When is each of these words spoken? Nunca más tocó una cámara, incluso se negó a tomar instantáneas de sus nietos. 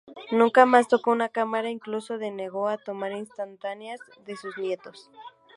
Nunca 0.31 0.65
más 0.65 0.87
tocó 0.87 1.11
una 1.11 1.29
cámara, 1.29 1.69
incluso 1.69 2.17
se 2.17 2.31
negó 2.31 2.67
a 2.67 2.79
tomar 2.79 3.11
instantáneas 3.11 3.99
de 4.25 4.35
sus 4.35 4.57
nietos. 4.57 5.11